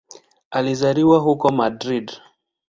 [0.51, 2.11] Alizaliwa huko Madrid.